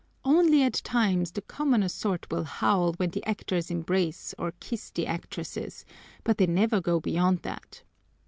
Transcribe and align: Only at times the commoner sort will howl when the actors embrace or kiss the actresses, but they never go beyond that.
Only 0.25 0.63
at 0.63 0.73
times 0.83 1.29
the 1.31 1.43
commoner 1.43 1.87
sort 1.87 2.31
will 2.31 2.43
howl 2.45 2.93
when 2.93 3.11
the 3.11 3.23
actors 3.23 3.69
embrace 3.69 4.33
or 4.39 4.53
kiss 4.59 4.89
the 4.89 5.05
actresses, 5.05 5.85
but 6.23 6.39
they 6.39 6.47
never 6.47 6.81
go 6.81 6.99
beyond 6.99 7.43
that. 7.43 7.83